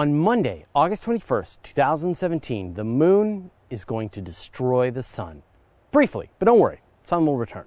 On 0.00 0.18
Monday, 0.18 0.64
August 0.74 1.04
21st, 1.04 1.58
2017, 1.62 2.72
the 2.72 2.84
moon 2.84 3.50
is 3.68 3.84
going 3.84 4.08
to 4.08 4.22
destroy 4.22 4.90
the 4.90 5.02
sun. 5.02 5.42
Briefly, 5.90 6.30
but 6.38 6.46
don't 6.46 6.58
worry, 6.58 6.80
sun 7.04 7.26
will 7.26 7.36
return. 7.36 7.66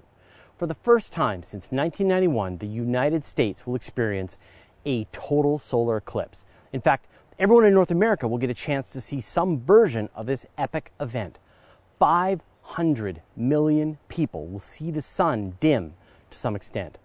For 0.58 0.66
the 0.66 0.74
first 0.74 1.12
time 1.12 1.44
since 1.44 1.70
1991, 1.70 2.58
the 2.58 2.66
United 2.66 3.24
States 3.24 3.64
will 3.64 3.76
experience 3.76 4.36
a 4.84 5.04
total 5.12 5.58
solar 5.60 5.98
eclipse. 5.98 6.44
In 6.72 6.80
fact, 6.80 7.06
everyone 7.38 7.66
in 7.66 7.72
North 7.72 7.92
America 7.92 8.26
will 8.26 8.38
get 8.38 8.50
a 8.50 8.54
chance 8.54 8.90
to 8.90 9.00
see 9.00 9.20
some 9.20 9.60
version 9.60 10.08
of 10.16 10.26
this 10.26 10.44
epic 10.58 10.90
event. 10.98 11.38
500 12.00 13.22
million 13.36 13.96
people 14.08 14.48
will 14.48 14.58
see 14.58 14.90
the 14.90 15.02
sun 15.02 15.56
dim 15.60 15.94
to 16.30 16.36
some 16.36 16.56
extent. 16.56 16.98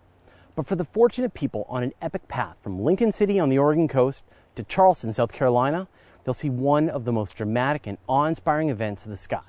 But 0.55 0.66
for 0.66 0.75
the 0.75 0.86
fortunate 0.86 1.36
people 1.36 1.68
on 1.70 1.84
an 1.84 1.93
epic 2.02 2.27
path 2.27 2.57
from 2.64 2.84
Lincoln 2.84 3.11
City 3.11 3.39
on 3.39 3.50
the 3.50 3.59
Oregon 3.59 3.88
coast 3.88 4.25
to 4.60 4.66
Charleston, 4.66 5.14
South 5.14 5.32
Carolina, 5.32 5.88
they'll 6.23 6.34
see 6.34 6.50
one 6.50 6.89
of 6.89 7.06
the 7.06 7.14
most 7.14 7.38
dramatic 7.38 7.88
and 7.88 7.97
awe 8.07 8.25
inspiring 8.25 8.70
events 8.70 9.06
of 9.06 9.10
the 9.10 9.15
sky. 9.15 9.39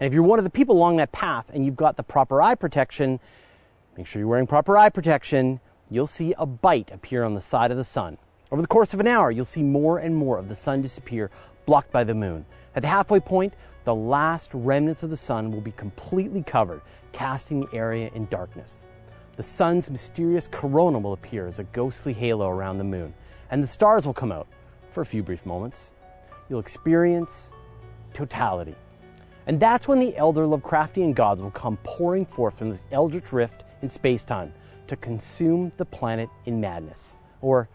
And 0.00 0.06
if 0.06 0.14
you're 0.14 0.22
one 0.22 0.38
of 0.38 0.44
the 0.44 0.50
people 0.50 0.74
along 0.74 0.96
that 0.96 1.12
path 1.12 1.50
and 1.52 1.66
you've 1.66 1.76
got 1.76 1.98
the 1.98 2.02
proper 2.02 2.40
eye 2.40 2.54
protection, 2.54 3.20
make 3.94 4.06
sure 4.06 4.20
you're 4.20 4.28
wearing 4.28 4.46
proper 4.46 4.78
eye 4.78 4.88
protection, 4.88 5.60
you'll 5.90 6.06
see 6.06 6.34
a 6.38 6.46
bite 6.46 6.90
appear 6.92 7.24
on 7.24 7.34
the 7.34 7.42
side 7.42 7.72
of 7.72 7.76
the 7.76 7.84
sun. 7.84 8.16
Over 8.50 8.62
the 8.62 8.68
course 8.68 8.94
of 8.94 9.00
an 9.00 9.06
hour, 9.06 9.30
you'll 9.30 9.44
see 9.44 9.62
more 9.62 9.98
and 9.98 10.16
more 10.16 10.38
of 10.38 10.48
the 10.48 10.54
sun 10.54 10.80
disappear, 10.80 11.30
blocked 11.66 11.92
by 11.92 12.04
the 12.04 12.14
moon. 12.14 12.46
At 12.74 12.80
the 12.80 12.88
halfway 12.88 13.20
point, 13.20 13.52
the 13.84 13.94
last 13.94 14.54
remnants 14.54 15.02
of 15.02 15.10
the 15.10 15.16
sun 15.18 15.52
will 15.52 15.60
be 15.60 15.72
completely 15.72 16.42
covered, 16.42 16.80
casting 17.12 17.60
the 17.60 17.76
area 17.76 18.10
in 18.14 18.24
darkness. 18.26 18.86
The 19.36 19.42
sun's 19.42 19.90
mysterious 19.90 20.48
corona 20.48 20.98
will 21.00 21.12
appear 21.12 21.46
as 21.46 21.58
a 21.58 21.64
ghostly 21.64 22.14
halo 22.14 22.48
around 22.48 22.78
the 22.78 22.84
moon, 22.84 23.12
and 23.50 23.62
the 23.62 23.66
stars 23.66 24.06
will 24.06 24.14
come 24.14 24.32
out 24.32 24.46
for 24.92 25.00
a 25.00 25.06
few 25.06 25.22
brief 25.22 25.46
moments. 25.46 25.92
You'll 26.48 26.60
experience 26.60 27.52
totality. 28.14 28.74
And 29.46 29.58
that's 29.58 29.88
when 29.88 30.00
the 30.00 30.16
elder 30.16 30.42
Lovecraftian 30.42 31.14
gods 31.14 31.40
will 31.40 31.50
come 31.50 31.78
pouring 31.82 32.26
forth 32.26 32.58
from 32.58 32.70
this 32.70 32.84
eldritch 32.92 33.32
rift 33.32 33.64
in 33.80 33.88
space-time 33.88 34.52
to 34.88 34.96
consume 34.96 35.72
the 35.76 35.84
planet 35.84 36.28
in 36.44 36.60
madness. 36.60 37.16
Or, 37.40 37.68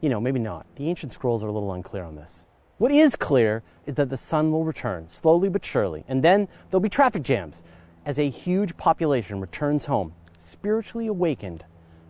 you 0.00 0.08
know, 0.08 0.20
maybe 0.20 0.38
not. 0.38 0.66
The 0.76 0.88
ancient 0.88 1.12
scrolls 1.12 1.42
are 1.42 1.48
a 1.48 1.52
little 1.52 1.72
unclear 1.72 2.04
on 2.04 2.14
this. 2.14 2.44
What 2.78 2.92
is 2.92 3.16
clear 3.16 3.62
is 3.86 3.94
that 3.94 4.10
the 4.10 4.16
sun 4.16 4.52
will 4.52 4.64
return, 4.64 5.08
slowly 5.08 5.48
but 5.48 5.64
surely, 5.64 6.04
and 6.08 6.22
then 6.22 6.46
there'll 6.68 6.82
be 6.82 6.90
traffic 6.90 7.22
jams 7.22 7.62
as 8.04 8.18
a 8.18 8.28
huge 8.28 8.76
population 8.76 9.40
returns 9.40 9.86
home, 9.86 10.12
spiritually 10.38 11.06
awakened 11.06 11.64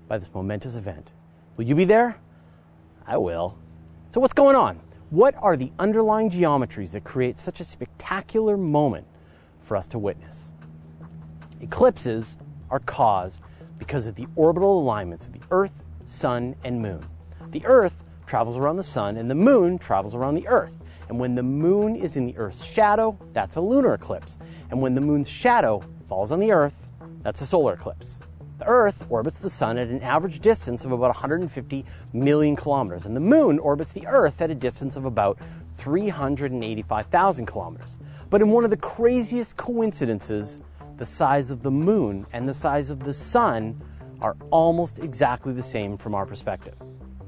by 0.08 0.18
this 0.18 0.28
momentous 0.34 0.76
event. 0.76 1.08
Will 1.56 1.64
you 1.64 1.74
be 1.74 1.84
there? 1.84 2.18
I 3.06 3.18
will. 3.18 3.56
So, 4.10 4.20
what's 4.20 4.34
going 4.34 4.56
on? 4.56 4.80
What 5.10 5.36
are 5.36 5.56
the 5.56 5.70
underlying 5.78 6.30
geometries 6.30 6.90
that 6.92 7.04
create 7.04 7.38
such 7.38 7.60
a 7.60 7.64
spectacular 7.64 8.56
moment 8.56 9.06
for 9.62 9.76
us 9.76 9.86
to 9.88 9.98
witness? 9.98 10.50
Eclipses 11.60 12.36
are 12.68 12.80
caused 12.80 13.40
because 13.78 14.06
of 14.06 14.16
the 14.16 14.26
orbital 14.34 14.80
alignments 14.80 15.26
of 15.26 15.32
the 15.32 15.40
Earth, 15.52 15.72
Sun, 16.06 16.56
and 16.64 16.82
Moon. 16.82 17.00
The 17.50 17.64
Earth 17.64 17.96
travels 18.26 18.56
around 18.56 18.76
the 18.76 18.82
Sun, 18.82 19.16
and 19.16 19.30
the 19.30 19.36
Moon 19.36 19.78
travels 19.78 20.16
around 20.16 20.34
the 20.34 20.48
Earth. 20.48 20.72
And 21.08 21.20
when 21.20 21.36
the 21.36 21.44
Moon 21.44 21.94
is 21.94 22.16
in 22.16 22.26
the 22.26 22.36
Earth's 22.36 22.64
shadow, 22.64 23.16
that's 23.32 23.54
a 23.54 23.60
lunar 23.60 23.94
eclipse. 23.94 24.36
And 24.70 24.82
when 24.82 24.96
the 24.96 25.00
Moon's 25.00 25.28
shadow 25.28 25.82
falls 26.08 26.32
on 26.32 26.40
the 26.40 26.50
Earth, 26.50 26.74
that's 27.22 27.40
a 27.40 27.46
solar 27.46 27.74
eclipse. 27.74 28.18
The 28.58 28.66
Earth 28.66 29.06
orbits 29.10 29.36
the 29.36 29.50
Sun 29.50 29.76
at 29.76 29.88
an 29.88 30.00
average 30.00 30.40
distance 30.40 30.86
of 30.86 30.92
about 30.92 31.08
150 31.08 31.84
million 32.14 32.56
kilometers, 32.56 33.04
and 33.04 33.14
the 33.14 33.20
Moon 33.20 33.58
orbits 33.58 33.92
the 33.92 34.06
Earth 34.06 34.40
at 34.40 34.50
a 34.50 34.54
distance 34.54 34.96
of 34.96 35.04
about 35.04 35.38
385,000 35.74 37.44
kilometers. 37.44 37.98
But 38.30 38.40
in 38.40 38.50
one 38.50 38.64
of 38.64 38.70
the 38.70 38.78
craziest 38.78 39.58
coincidences, 39.58 40.60
the 40.96 41.04
size 41.04 41.50
of 41.50 41.62
the 41.62 41.70
Moon 41.70 42.26
and 42.32 42.48
the 42.48 42.54
size 42.54 42.88
of 42.88 43.00
the 43.00 43.12
Sun 43.12 43.78
are 44.22 44.36
almost 44.50 45.00
exactly 45.00 45.52
the 45.52 45.62
same 45.62 45.98
from 45.98 46.14
our 46.14 46.24
perspective. 46.24 46.76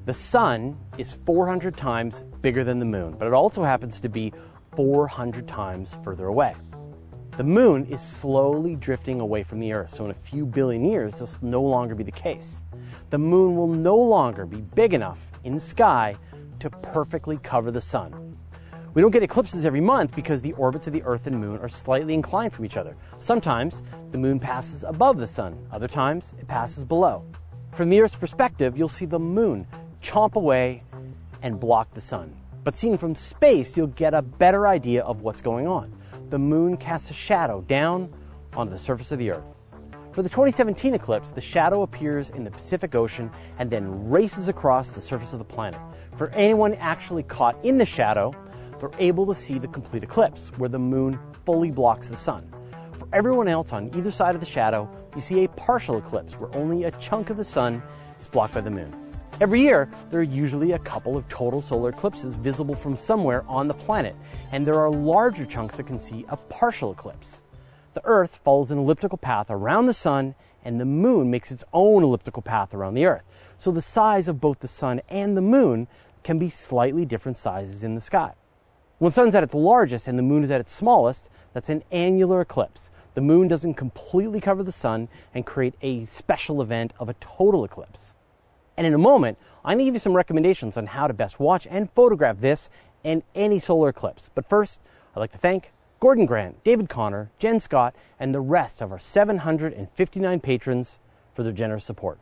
The 0.06 0.14
Sun 0.14 0.78
is 0.96 1.12
400 1.12 1.76
times 1.76 2.22
bigger 2.40 2.64
than 2.64 2.78
the 2.78 2.86
Moon, 2.86 3.16
but 3.18 3.28
it 3.28 3.34
also 3.34 3.64
happens 3.64 4.00
to 4.00 4.08
be 4.08 4.32
400 4.76 5.46
times 5.46 5.94
further 6.02 6.26
away. 6.26 6.54
The 7.38 7.44
moon 7.44 7.86
is 7.86 8.00
slowly 8.00 8.74
drifting 8.74 9.20
away 9.20 9.44
from 9.44 9.60
the 9.60 9.72
Earth, 9.72 9.90
so 9.90 10.04
in 10.04 10.10
a 10.10 10.14
few 10.14 10.44
billion 10.44 10.84
years, 10.84 11.20
this 11.20 11.40
will 11.40 11.50
no 11.50 11.62
longer 11.62 11.94
be 11.94 12.02
the 12.02 12.10
case. 12.10 12.64
The 13.10 13.18
moon 13.18 13.54
will 13.54 13.68
no 13.68 13.94
longer 13.94 14.44
be 14.44 14.56
big 14.56 14.92
enough 14.92 15.24
in 15.44 15.54
the 15.54 15.60
sky 15.60 16.16
to 16.58 16.68
perfectly 16.68 17.38
cover 17.38 17.70
the 17.70 17.80
sun. 17.80 18.36
We 18.92 19.02
don't 19.02 19.12
get 19.12 19.22
eclipses 19.22 19.64
every 19.64 19.80
month 19.80 20.16
because 20.16 20.42
the 20.42 20.54
orbits 20.54 20.88
of 20.88 20.92
the 20.92 21.04
Earth 21.04 21.28
and 21.28 21.38
moon 21.38 21.60
are 21.60 21.68
slightly 21.68 22.12
inclined 22.12 22.52
from 22.52 22.64
each 22.64 22.76
other. 22.76 22.96
Sometimes 23.20 23.84
the 24.08 24.18
moon 24.18 24.40
passes 24.40 24.82
above 24.82 25.16
the 25.16 25.28
sun, 25.28 25.64
other 25.70 25.86
times 25.86 26.32
it 26.40 26.48
passes 26.48 26.82
below. 26.82 27.24
From 27.70 27.88
the 27.88 28.00
Earth's 28.00 28.16
perspective, 28.16 28.76
you'll 28.76 28.88
see 28.88 29.06
the 29.06 29.20
moon 29.20 29.64
chomp 30.02 30.34
away 30.34 30.82
and 31.40 31.60
block 31.60 31.94
the 31.94 32.00
sun. 32.00 32.34
But 32.64 32.74
seen 32.74 32.98
from 32.98 33.14
space, 33.14 33.76
you'll 33.76 33.86
get 33.86 34.12
a 34.12 34.22
better 34.22 34.66
idea 34.66 35.04
of 35.04 35.20
what's 35.20 35.40
going 35.40 35.68
on 35.68 35.97
the 36.30 36.38
moon 36.38 36.76
casts 36.76 37.10
a 37.10 37.14
shadow 37.14 37.60
down 37.62 38.12
onto 38.54 38.70
the 38.70 38.78
surface 38.78 39.12
of 39.12 39.18
the 39.18 39.30
Earth. 39.30 39.44
For 40.12 40.22
the 40.22 40.28
2017 40.28 40.94
eclipse, 40.94 41.30
the 41.30 41.40
shadow 41.40 41.82
appears 41.82 42.30
in 42.30 42.44
the 42.44 42.50
Pacific 42.50 42.94
Ocean 42.94 43.30
and 43.58 43.70
then 43.70 44.10
races 44.10 44.48
across 44.48 44.90
the 44.90 45.00
surface 45.00 45.32
of 45.32 45.38
the 45.38 45.44
planet. 45.44 45.80
For 46.16 46.28
anyone 46.30 46.74
actually 46.74 47.22
caught 47.22 47.64
in 47.64 47.78
the 47.78 47.86
shadow, 47.86 48.34
they're 48.78 48.90
able 48.98 49.26
to 49.26 49.34
see 49.34 49.58
the 49.58 49.68
complete 49.68 50.02
eclipse, 50.02 50.50
where 50.58 50.68
the 50.68 50.78
moon 50.78 51.18
fully 51.44 51.70
blocks 51.70 52.08
the 52.08 52.16
sun. 52.16 52.52
For 52.92 53.08
everyone 53.12 53.48
else 53.48 53.72
on 53.72 53.94
either 53.94 54.10
side 54.10 54.34
of 54.34 54.40
the 54.40 54.46
shadow, 54.46 54.90
you 55.14 55.20
see 55.20 55.44
a 55.44 55.48
partial 55.48 55.98
eclipse, 55.98 56.34
where 56.34 56.54
only 56.56 56.84
a 56.84 56.90
chunk 56.90 57.30
of 57.30 57.36
the 57.36 57.44
sun 57.44 57.82
is 58.20 58.28
blocked 58.28 58.54
by 58.54 58.60
the 58.60 58.70
moon. 58.70 59.07
Every 59.40 59.60
year, 59.60 59.88
there 60.10 60.20
are 60.20 60.24
usually 60.24 60.72
a 60.72 60.78
couple 60.80 61.16
of 61.16 61.28
total 61.28 61.62
solar 61.62 61.90
eclipses 61.90 62.34
visible 62.34 62.74
from 62.74 62.96
somewhere 62.96 63.44
on 63.46 63.68
the 63.68 63.74
planet, 63.74 64.16
and 64.50 64.66
there 64.66 64.80
are 64.80 64.90
larger 64.90 65.46
chunks 65.46 65.76
that 65.76 65.86
can 65.86 66.00
see 66.00 66.24
a 66.28 66.36
partial 66.36 66.90
eclipse. 66.90 67.40
The 67.94 68.04
Earth 68.04 68.40
follows 68.44 68.72
an 68.72 68.78
elliptical 68.78 69.18
path 69.18 69.46
around 69.50 69.86
the 69.86 69.94
Sun, 69.94 70.34
and 70.64 70.80
the 70.80 70.84
Moon 70.84 71.30
makes 71.30 71.52
its 71.52 71.64
own 71.72 72.02
elliptical 72.02 72.42
path 72.42 72.74
around 72.74 72.94
the 72.94 73.06
Earth. 73.06 73.22
So 73.58 73.70
the 73.70 73.80
size 73.80 74.26
of 74.26 74.40
both 74.40 74.58
the 74.58 74.68
Sun 74.68 75.02
and 75.08 75.36
the 75.36 75.40
Moon 75.40 75.86
can 76.24 76.40
be 76.40 76.50
slightly 76.50 77.04
different 77.04 77.38
sizes 77.38 77.84
in 77.84 77.94
the 77.94 78.00
sky. 78.00 78.34
When 78.98 79.10
the 79.10 79.14
Sun's 79.14 79.36
at 79.36 79.44
its 79.44 79.54
largest 79.54 80.08
and 80.08 80.18
the 80.18 80.24
Moon 80.24 80.42
is 80.42 80.50
at 80.50 80.60
its 80.60 80.72
smallest, 80.72 81.30
that's 81.52 81.68
an 81.68 81.84
annular 81.92 82.40
eclipse. 82.40 82.90
The 83.14 83.20
Moon 83.20 83.46
doesn't 83.46 83.74
completely 83.74 84.40
cover 84.40 84.64
the 84.64 84.72
Sun 84.72 85.08
and 85.32 85.46
create 85.46 85.74
a 85.80 86.04
special 86.06 86.60
event 86.60 86.92
of 86.98 87.08
a 87.08 87.14
total 87.14 87.64
eclipse. 87.64 88.16
And 88.78 88.86
in 88.86 88.94
a 88.94 88.98
moment, 88.98 89.38
I'm 89.64 89.70
going 89.70 89.78
to 89.80 89.84
give 89.86 89.94
you 89.96 89.98
some 89.98 90.14
recommendations 90.14 90.76
on 90.76 90.86
how 90.86 91.08
to 91.08 91.12
best 91.12 91.40
watch 91.40 91.66
and 91.68 91.90
photograph 91.90 92.38
this 92.38 92.70
and 93.02 93.24
any 93.34 93.58
solar 93.58 93.88
eclipse. 93.88 94.30
But 94.32 94.48
first, 94.48 94.78
I'd 95.16 95.18
like 95.18 95.32
to 95.32 95.38
thank 95.38 95.72
Gordon 95.98 96.26
Grant, 96.26 96.62
David 96.62 96.88
Connor, 96.88 97.28
Jen 97.40 97.58
Scott, 97.58 97.96
and 98.20 98.32
the 98.32 98.40
rest 98.40 98.80
of 98.80 98.92
our 98.92 99.00
759 99.00 100.38
patrons 100.38 101.00
for 101.34 101.42
their 101.42 101.52
generous 101.52 101.84
support. 101.84 102.20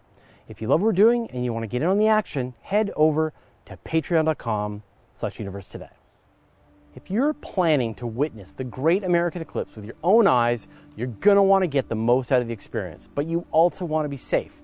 If 0.49 0.63
you 0.63 0.69
love 0.69 0.81
what 0.81 0.87
we're 0.87 0.93
doing 0.93 1.29
and 1.31 1.45
you 1.45 1.53
want 1.53 1.65
to 1.65 1.69
get 1.69 1.83
in 1.83 1.89
on 1.89 1.99
the 1.99 2.09
action, 2.09 2.55
head 2.63 2.91
over 2.97 3.35
to 3.67 3.77
patreon.com 3.77 4.83
slash 5.13 5.39
universe 5.39 5.69
today. 5.69 5.91
If 6.95 7.11
you're 7.11 7.35
planning 7.35 7.97
to 7.97 8.07
witness 8.07 8.55
the 8.55 8.65
great 8.65 9.05
American 9.05 9.43
eclipse 9.43 9.77
with 9.77 9.85
your 9.85 9.97
own 10.03 10.27
eyes, 10.27 10.67
you're 10.97 11.09
going 11.09 11.37
to 11.37 11.43
want 11.43 11.65
to 11.65 11.69
get 11.69 11.91
the 11.91 11.97
most 11.97 12.33
out 12.33 12.41
of 12.41 12.49
the 12.49 12.55
experience, 12.55 13.11
but 13.15 13.27
you 13.27 13.45
also 13.53 13.85
want 13.85 14.07
to 14.07 14.09
be 14.09 14.17
safe 14.17 14.63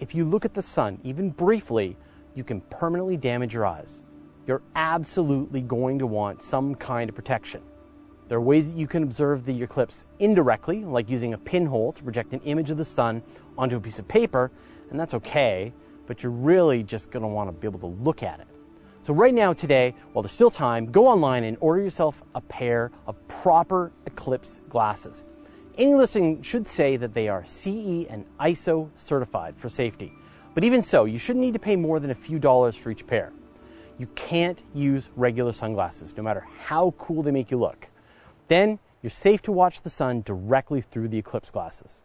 if 0.00 0.14
you 0.14 0.24
look 0.24 0.44
at 0.44 0.54
the 0.54 0.62
sun, 0.62 0.98
even 1.04 1.30
briefly, 1.30 1.96
you 2.34 2.42
can 2.42 2.62
permanently 2.62 3.16
damage 3.16 3.52
your 3.52 3.66
eyes. 3.66 4.02
You're 4.46 4.62
absolutely 4.74 5.60
going 5.60 5.98
to 5.98 6.06
want 6.06 6.42
some 6.42 6.74
kind 6.74 7.10
of 7.10 7.14
protection. 7.14 7.62
There 8.28 8.38
are 8.38 8.40
ways 8.40 8.70
that 8.72 8.78
you 8.78 8.86
can 8.86 9.02
observe 9.02 9.44
the 9.44 9.62
eclipse 9.62 10.04
indirectly, 10.18 10.84
like 10.84 11.10
using 11.10 11.34
a 11.34 11.38
pinhole 11.38 11.92
to 11.92 12.02
project 12.02 12.32
an 12.32 12.40
image 12.44 12.70
of 12.70 12.78
the 12.78 12.84
sun 12.84 13.22
onto 13.58 13.76
a 13.76 13.80
piece 13.80 13.98
of 13.98 14.08
paper, 14.08 14.50
and 14.90 14.98
that's 14.98 15.14
okay, 15.14 15.72
but 16.06 16.22
you're 16.22 16.32
really 16.32 16.82
just 16.82 17.10
going 17.10 17.22
to 17.22 17.28
want 17.28 17.48
to 17.48 17.52
be 17.52 17.66
able 17.66 17.80
to 17.80 18.02
look 18.02 18.22
at 18.22 18.40
it. 18.40 18.46
So, 19.02 19.14
right 19.14 19.34
now, 19.34 19.52
today, 19.52 19.94
while 20.12 20.22
there's 20.22 20.32
still 20.32 20.50
time, 20.50 20.92
go 20.92 21.08
online 21.08 21.44
and 21.44 21.56
order 21.60 21.82
yourself 21.82 22.22
a 22.34 22.40
pair 22.40 22.90
of 23.06 23.16
proper 23.28 23.92
eclipse 24.06 24.60
glasses. 24.68 25.24
Any 25.78 25.94
listing 25.94 26.42
should 26.42 26.66
say 26.66 26.96
that 26.96 27.14
they 27.14 27.28
are 27.28 27.44
CE 27.44 28.06
and 28.08 28.24
ISO 28.38 28.90
certified 28.96 29.56
for 29.56 29.68
safety. 29.68 30.12
But 30.52 30.64
even 30.64 30.82
so, 30.82 31.04
you 31.04 31.18
shouldn't 31.18 31.44
need 31.44 31.54
to 31.54 31.60
pay 31.60 31.76
more 31.76 32.00
than 32.00 32.10
a 32.10 32.14
few 32.14 32.38
dollars 32.38 32.76
for 32.76 32.90
each 32.90 33.06
pair. 33.06 33.32
You 33.98 34.08
can't 34.14 34.60
use 34.74 35.08
regular 35.14 35.52
sunglasses, 35.52 36.16
no 36.16 36.22
matter 36.22 36.44
how 36.64 36.92
cool 36.98 37.22
they 37.22 37.30
make 37.30 37.50
you 37.50 37.58
look. 37.58 37.88
Then 38.48 38.78
you're 39.00 39.10
safe 39.10 39.42
to 39.42 39.52
watch 39.52 39.82
the 39.82 39.90
sun 39.90 40.22
directly 40.22 40.80
through 40.80 41.08
the 41.08 41.18
eclipse 41.18 41.50
glasses. 41.50 42.02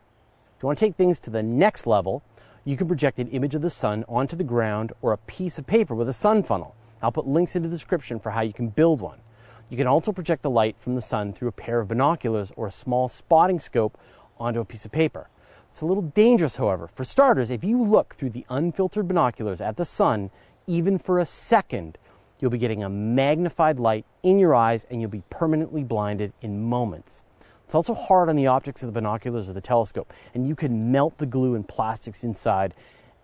If 0.56 0.64
you 0.64 0.68
want 0.68 0.78
to 0.80 0.86
take 0.86 0.96
things 0.96 1.20
to 1.22 1.32
the 1.32 1.44
next 1.44 1.88
level, 1.88 2.22
you 2.66 2.78
can 2.78 2.88
project 2.88 3.20
an 3.20 3.30
image 3.30 3.56
of 3.56 3.62
the 3.62 3.70
sun 3.70 4.06
onto 4.08 4.36
the 4.36 4.44
ground 4.44 4.94
or 5.02 5.14
a 5.14 5.18
piece 5.18 5.58
of 5.58 5.66
paper 5.66 5.96
with 5.96 6.08
a 6.08 6.14
sun 6.14 6.44
funnel. 6.44 6.76
I'll 7.02 7.12
put 7.12 7.28
links 7.28 7.56
in 7.56 7.64
the 7.64 7.70
description 7.70 8.20
for 8.20 8.30
how 8.30 8.42
you 8.42 8.54
can 8.54 8.70
build 8.70 9.02
one. 9.02 9.20
You 9.68 9.78
can 9.78 9.88
also 9.88 10.12
project 10.12 10.44
the 10.44 10.50
light 10.50 10.76
from 10.80 10.94
the 10.94 11.02
sun 11.02 11.34
through 11.34 11.48
a 11.48 11.52
pair 11.52 11.80
of 11.80 11.88
binoculars 11.88 12.52
or 12.56 12.68
a 12.68 12.72
small 12.72 13.08
spotting 13.10 13.60
scope 13.60 13.98
onto 14.40 14.60
a 14.60 14.66
piece 14.66 14.86
of 14.86 14.92
paper. 14.92 15.28
It's 15.68 15.82
a 15.82 15.88
little 15.88 16.04
dangerous, 16.04 16.56
however. 16.56 16.88
For 16.88 17.04
starters, 17.04 17.50
if 17.50 17.64
you 17.64 17.82
look 17.82 18.14
through 18.14 18.30
the 18.30 18.46
unfiltered 18.48 19.08
binoculars 19.08 19.62
at 19.62 19.76
the 19.76 19.84
sun, 19.84 20.30
even 20.68 21.00
for 21.00 21.18
a 21.18 21.26
second, 21.26 21.98
you'll 22.40 22.52
be 22.52 22.60
getting 22.60 22.84
a 22.84 22.90
magnified 22.90 23.80
light 23.80 24.06
in 24.22 24.38
your 24.38 24.54
eyes 24.54 24.86
and 24.90 25.02
you'll 25.02 25.10
be 25.10 25.24
permanently 25.32 25.84
blinded 25.84 26.32
in 26.44 26.62
moments. 26.62 27.24
It's 27.64 27.74
also 27.74 27.96
hard 27.96 28.30
on 28.30 28.36
the 28.36 28.48
optics 28.48 28.84
of 28.84 28.88
the 28.88 28.94
binoculars 28.94 29.50
or 29.50 29.54
the 29.54 29.62
telescope, 29.62 30.14
and 30.36 30.48
you 30.48 30.56
can 30.56 30.92
melt 30.92 31.18
the 31.18 31.26
glue 31.26 31.56
and 31.56 31.68
plastics 31.68 32.24
inside 32.24 32.76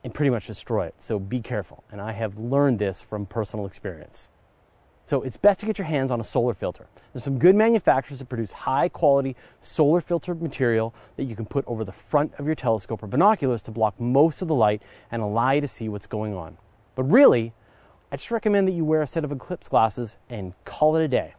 and 0.03 0.11
pretty 0.11 0.31
much 0.31 0.47
destroy 0.47 0.87
it. 0.87 0.95
So 0.97 1.19
be 1.19 1.41
careful. 1.41 1.83
And 1.91 2.01
I 2.01 2.13
have 2.13 2.39
learned 2.39 2.79
this 2.79 2.99
from 2.99 3.27
personal 3.27 3.67
experience. 3.67 4.29
So 5.11 5.23
it's 5.23 5.35
best 5.35 5.59
to 5.59 5.65
get 5.65 5.77
your 5.77 5.87
hands 5.87 6.09
on 6.09 6.21
a 6.21 6.23
solar 6.23 6.53
filter. 6.53 6.87
There's 7.11 7.25
some 7.25 7.37
good 7.37 7.53
manufacturers 7.53 8.19
that 8.19 8.29
produce 8.29 8.53
high 8.53 8.87
quality 8.87 9.35
solar 9.59 9.99
filter 9.99 10.33
material 10.33 10.95
that 11.17 11.25
you 11.25 11.35
can 11.35 11.45
put 11.45 11.65
over 11.67 11.83
the 11.83 11.91
front 11.91 12.35
of 12.39 12.45
your 12.45 12.55
telescope 12.55 13.03
or 13.03 13.07
binoculars 13.07 13.63
to 13.63 13.71
block 13.71 13.99
most 13.99 14.41
of 14.41 14.47
the 14.47 14.55
light 14.55 14.81
and 15.11 15.21
allow 15.21 15.51
you 15.51 15.59
to 15.59 15.67
see 15.67 15.89
what's 15.89 16.07
going 16.07 16.33
on. 16.33 16.57
But 16.95 17.11
really, 17.11 17.51
I 18.09 18.15
just 18.15 18.31
recommend 18.31 18.69
that 18.69 18.71
you 18.71 18.85
wear 18.85 19.01
a 19.01 19.05
set 19.05 19.25
of 19.25 19.33
eclipse 19.33 19.67
glasses 19.67 20.15
and 20.29 20.53
call 20.63 20.95
it 20.95 21.03
a 21.03 21.09
day. 21.09 21.33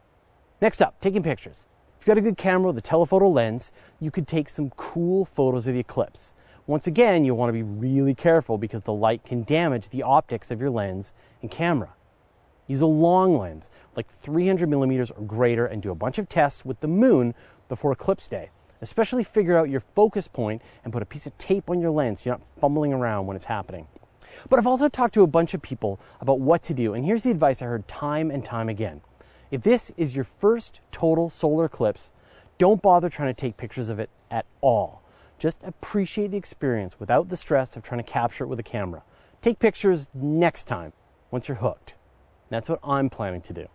Next 0.60 0.82
up, 0.82 1.00
taking 1.00 1.22
pictures. 1.22 1.64
If 1.98 2.06
you've 2.06 2.14
got 2.14 2.18
a 2.18 2.20
good 2.28 2.36
camera 2.36 2.66
with 2.66 2.76
a 2.76 2.86
telephoto 2.86 3.30
lens, 3.30 3.72
you 4.00 4.10
could 4.10 4.28
take 4.28 4.50
some 4.50 4.68
cool 4.68 5.24
photos 5.24 5.66
of 5.66 5.72
the 5.72 5.80
eclipse. 5.80 6.34
Once 6.66 6.88
again, 6.88 7.24
you'll 7.24 7.38
want 7.38 7.48
to 7.48 7.54
be 7.54 7.62
really 7.62 8.14
careful 8.14 8.58
because 8.58 8.82
the 8.82 8.92
light 8.92 9.24
can 9.24 9.44
damage 9.44 9.88
the 9.88 10.02
optics 10.02 10.50
of 10.50 10.60
your 10.60 10.68
lens 10.68 11.14
and 11.40 11.50
camera. 11.50 11.88
Use 12.72 12.80
a 12.80 12.86
long 12.86 13.36
lens, 13.36 13.68
like 13.96 14.08
300 14.08 14.66
millimeters 14.66 15.10
or 15.10 15.20
greater, 15.24 15.66
and 15.66 15.82
do 15.82 15.90
a 15.90 15.94
bunch 15.94 16.16
of 16.16 16.26
tests 16.26 16.64
with 16.64 16.80
the 16.80 16.88
moon 16.88 17.34
before 17.68 17.92
eclipse 17.92 18.28
day. 18.28 18.48
Especially 18.80 19.24
figure 19.24 19.58
out 19.58 19.68
your 19.68 19.80
focus 19.80 20.26
point 20.26 20.62
and 20.82 20.90
put 20.90 21.02
a 21.02 21.04
piece 21.04 21.26
of 21.26 21.36
tape 21.36 21.68
on 21.68 21.82
your 21.82 21.90
lens 21.90 22.22
so 22.22 22.30
you're 22.30 22.38
not 22.38 22.46
fumbling 22.56 22.94
around 22.94 23.26
when 23.26 23.36
it's 23.36 23.44
happening. 23.44 23.86
But 24.48 24.58
I've 24.58 24.66
also 24.66 24.88
talked 24.88 25.12
to 25.12 25.22
a 25.22 25.26
bunch 25.26 25.52
of 25.52 25.60
people 25.60 26.00
about 26.18 26.40
what 26.40 26.62
to 26.62 26.72
do, 26.72 26.94
and 26.94 27.04
here's 27.04 27.24
the 27.24 27.30
advice 27.30 27.60
I 27.60 27.66
heard 27.66 27.86
time 27.86 28.30
and 28.30 28.42
time 28.42 28.70
again. 28.70 29.02
If 29.50 29.60
this 29.60 29.92
is 29.98 30.16
your 30.16 30.24
first 30.24 30.80
total 30.90 31.28
solar 31.28 31.66
eclipse, 31.66 32.10
don't 32.56 32.80
bother 32.80 33.10
trying 33.10 33.34
to 33.34 33.38
take 33.38 33.58
pictures 33.58 33.90
of 33.90 34.00
it 34.00 34.08
at 34.30 34.46
all. 34.62 35.02
Just 35.38 35.62
appreciate 35.62 36.30
the 36.30 36.38
experience 36.38 36.98
without 36.98 37.28
the 37.28 37.36
stress 37.36 37.76
of 37.76 37.82
trying 37.82 38.02
to 38.02 38.10
capture 38.10 38.44
it 38.44 38.48
with 38.48 38.60
a 38.60 38.62
camera. 38.62 39.02
Take 39.42 39.58
pictures 39.58 40.08
next 40.14 40.64
time 40.64 40.94
once 41.30 41.48
you're 41.48 41.58
hooked. 41.58 41.96
That's 42.52 42.68
what 42.68 42.80
I'm 42.84 43.10
planning 43.10 43.40
to 43.42 43.52
do. 43.52 43.66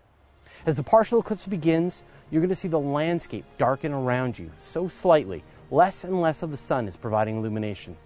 As 0.65 0.75
the 0.75 0.83
partial 0.83 1.19
eclipse 1.19 1.45
begins, 1.45 2.03
you're 2.29 2.41
going 2.41 2.49
to 2.49 2.55
see 2.55 2.67
the 2.67 2.79
landscape 2.79 3.45
darken 3.57 3.93
around 3.93 4.37
you 4.37 4.51
so 4.59 4.87
slightly. 4.87 5.43
Less 5.71 6.03
and 6.03 6.21
less 6.21 6.43
of 6.43 6.51
the 6.51 6.57
sun 6.57 6.87
is 6.87 6.95
providing 6.95 7.37
illumination. 7.37 7.97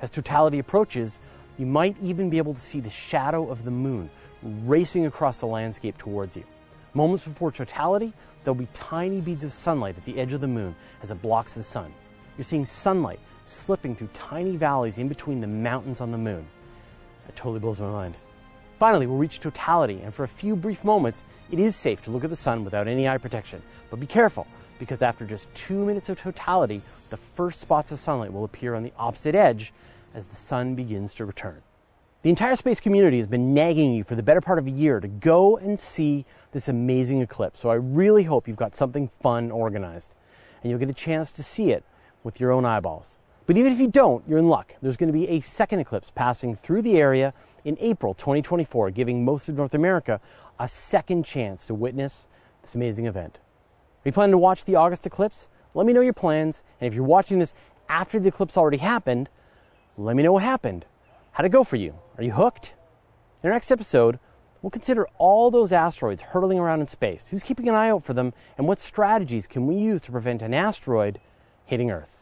As 0.00 0.10
totality 0.10 0.58
approaches, 0.58 1.20
you 1.56 1.66
might 1.66 1.96
even 2.02 2.30
be 2.30 2.38
able 2.38 2.54
to 2.54 2.60
see 2.60 2.80
the 2.80 2.90
shadow 2.90 3.50
of 3.50 3.64
the 3.64 3.70
moon 3.70 4.10
racing 4.42 5.06
across 5.06 5.38
the 5.38 5.46
landscape 5.46 5.98
towards 5.98 6.36
you. 6.36 6.44
Moments 6.94 7.24
before 7.24 7.50
totality, 7.50 8.12
there'll 8.44 8.54
be 8.54 8.68
tiny 8.72 9.20
beads 9.20 9.44
of 9.44 9.52
sunlight 9.52 9.96
at 9.96 10.04
the 10.04 10.18
edge 10.18 10.32
of 10.32 10.40
the 10.40 10.48
moon 10.48 10.76
as 11.02 11.10
it 11.10 11.20
blocks 11.22 11.52
the 11.52 11.62
sun. 11.62 11.92
You're 12.36 12.44
seeing 12.44 12.64
sunlight 12.64 13.18
slipping 13.44 13.96
through 13.96 14.10
tiny 14.12 14.56
valleys 14.56 14.98
in 14.98 15.08
between 15.08 15.40
the 15.40 15.46
mountains 15.46 16.00
on 16.00 16.10
the 16.10 16.18
moon. 16.18 16.46
That 17.26 17.36
totally 17.36 17.60
blows 17.60 17.80
my 17.80 17.90
mind. 17.90 18.14
Finally, 18.78 19.08
we'll 19.08 19.18
reach 19.18 19.40
totality, 19.40 20.00
and 20.02 20.14
for 20.14 20.22
a 20.22 20.28
few 20.28 20.54
brief 20.54 20.84
moments, 20.84 21.24
it 21.50 21.58
is 21.58 21.74
safe 21.74 22.00
to 22.02 22.12
look 22.12 22.22
at 22.22 22.30
the 22.30 22.36
sun 22.36 22.64
without 22.64 22.86
any 22.86 23.08
eye 23.08 23.18
protection. 23.18 23.60
But 23.90 23.98
be 23.98 24.06
careful, 24.06 24.46
because 24.78 25.02
after 25.02 25.24
just 25.24 25.52
two 25.52 25.84
minutes 25.84 26.08
of 26.08 26.20
totality, 26.20 26.80
the 27.10 27.16
first 27.16 27.60
spots 27.60 27.90
of 27.90 27.98
sunlight 27.98 28.32
will 28.32 28.44
appear 28.44 28.76
on 28.76 28.84
the 28.84 28.92
opposite 28.96 29.34
edge 29.34 29.72
as 30.14 30.26
the 30.26 30.36
sun 30.36 30.76
begins 30.76 31.14
to 31.14 31.24
return. 31.24 31.60
The 32.22 32.30
entire 32.30 32.54
space 32.54 32.78
community 32.78 33.18
has 33.18 33.26
been 33.26 33.52
nagging 33.52 33.94
you 33.94 34.04
for 34.04 34.14
the 34.14 34.22
better 34.22 34.40
part 34.40 34.60
of 34.60 34.66
a 34.68 34.70
year 34.70 35.00
to 35.00 35.08
go 35.08 35.56
and 35.56 35.78
see 35.78 36.24
this 36.52 36.68
amazing 36.68 37.20
eclipse, 37.20 37.58
so 37.58 37.70
I 37.70 37.74
really 37.74 38.22
hope 38.22 38.46
you've 38.46 38.56
got 38.56 38.76
something 38.76 39.10
fun 39.22 39.50
organized, 39.50 40.14
and 40.62 40.70
you'll 40.70 40.78
get 40.78 40.90
a 40.90 40.94
chance 40.94 41.32
to 41.32 41.42
see 41.42 41.72
it 41.72 41.84
with 42.22 42.38
your 42.38 42.52
own 42.52 42.64
eyeballs. 42.64 43.16
But 43.48 43.56
even 43.56 43.72
if 43.72 43.80
you 43.80 43.88
don't, 43.88 44.28
you're 44.28 44.38
in 44.38 44.50
luck. 44.50 44.74
There's 44.82 44.98
going 44.98 45.10
to 45.10 45.18
be 45.18 45.26
a 45.26 45.40
second 45.40 45.78
eclipse 45.78 46.10
passing 46.10 46.54
through 46.54 46.82
the 46.82 46.98
area 46.98 47.32
in 47.64 47.78
April 47.80 48.12
2024, 48.12 48.90
giving 48.90 49.24
most 49.24 49.48
of 49.48 49.56
North 49.56 49.72
America 49.72 50.20
a 50.60 50.68
second 50.68 51.24
chance 51.24 51.68
to 51.68 51.74
witness 51.74 52.28
this 52.60 52.74
amazing 52.74 53.06
event. 53.06 53.38
Are 53.38 54.08
you 54.08 54.12
planning 54.12 54.32
to 54.32 54.38
watch 54.38 54.66
the 54.66 54.74
August 54.76 55.06
eclipse? 55.06 55.48
Let 55.72 55.86
me 55.86 55.94
know 55.94 56.02
your 56.02 56.12
plans. 56.12 56.62
And 56.78 56.88
if 56.88 56.94
you're 56.94 57.04
watching 57.04 57.38
this 57.38 57.54
after 57.88 58.20
the 58.20 58.28
eclipse 58.28 58.58
already 58.58 58.76
happened, 58.76 59.30
let 59.96 60.14
me 60.14 60.22
know 60.22 60.32
what 60.32 60.42
happened. 60.42 60.84
How'd 61.32 61.46
it 61.46 61.48
go 61.48 61.64
for 61.64 61.76
you? 61.76 61.94
Are 62.18 62.24
you 62.24 62.32
hooked? 62.32 62.74
In 63.42 63.48
our 63.48 63.54
next 63.54 63.70
episode, 63.70 64.18
we'll 64.60 64.68
consider 64.68 65.08
all 65.16 65.50
those 65.50 65.72
asteroids 65.72 66.20
hurtling 66.20 66.58
around 66.58 66.82
in 66.82 66.86
space. 66.86 67.26
Who's 67.26 67.44
keeping 67.44 67.70
an 67.70 67.74
eye 67.74 67.88
out 67.88 68.04
for 68.04 68.12
them? 68.12 68.34
And 68.58 68.68
what 68.68 68.78
strategies 68.78 69.46
can 69.46 69.66
we 69.66 69.76
use 69.76 70.02
to 70.02 70.12
prevent 70.12 70.42
an 70.42 70.52
asteroid 70.52 71.18
hitting 71.64 71.90
Earth? 71.90 72.14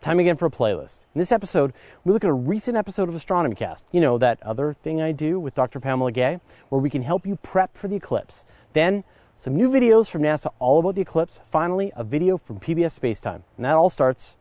Time 0.00 0.20
again 0.20 0.36
for 0.36 0.46
a 0.46 0.50
playlist. 0.50 1.00
In 1.12 1.18
this 1.18 1.32
episode, 1.32 1.72
we 2.04 2.12
look 2.12 2.22
at 2.22 2.30
a 2.30 2.32
recent 2.32 2.76
episode 2.76 3.08
of 3.08 3.16
Astronomy 3.16 3.56
Cast. 3.56 3.84
You 3.90 4.00
know, 4.00 4.18
that 4.18 4.40
other 4.44 4.72
thing 4.72 5.02
I 5.02 5.10
do 5.10 5.40
with 5.40 5.56
Dr. 5.56 5.80
Pamela 5.80 6.12
Gay, 6.12 6.38
where 6.68 6.80
we 6.80 6.88
can 6.88 7.02
help 7.02 7.26
you 7.26 7.34
prep 7.34 7.76
for 7.76 7.88
the 7.88 7.96
eclipse. 7.96 8.44
Then, 8.74 9.02
some 9.34 9.56
new 9.56 9.70
videos 9.70 10.08
from 10.08 10.22
NASA 10.22 10.52
all 10.60 10.78
about 10.78 10.94
the 10.94 11.00
eclipse. 11.00 11.40
Finally, 11.50 11.92
a 11.96 12.04
video 12.04 12.38
from 12.38 12.60
PBS 12.60 12.96
Spacetime. 12.96 13.42
And 13.56 13.64
that 13.64 13.74
all 13.74 13.90
starts 13.90 14.36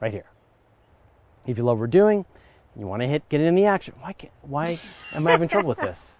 right 0.00 0.12
here. 0.12 0.26
If 1.46 1.58
you 1.58 1.64
love 1.64 1.78
what 1.78 1.82
we're 1.82 1.86
doing, 1.86 2.26
you 2.76 2.86
want 2.88 3.02
to 3.02 3.06
hit 3.08 3.28
get 3.28 3.40
in 3.40 3.54
the 3.54 3.66
action, 3.66 3.94
why, 4.00 4.16
why 4.42 4.80
am 5.14 5.28
I 5.28 5.30
having 5.30 5.48
trouble 5.48 5.68
with 5.68 5.78
this? 5.78 6.18